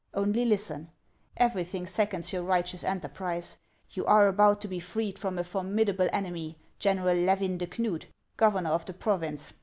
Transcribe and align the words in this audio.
Only 0.15 0.45
listen; 0.45 0.89
everything 1.37 1.85
seconds 1.85 2.33
your 2.33 2.41
righteous 2.41 2.83
enterprise; 2.83 3.57
you 3.91 4.03
are 4.07 4.27
about 4.27 4.59
to 4.61 4.67
be 4.67 4.79
freed 4.79 5.19
from 5.19 5.37
a 5.37 5.43
formidable 5.43 6.09
enemy, 6.11 6.57
Gen 6.79 6.97
eral 6.97 7.23
Levin 7.23 7.59
de 7.59 7.67
Knud, 7.67 8.05
governor 8.35 8.71
of 8.71 8.83
the 8.87 8.93
province. 8.93 9.53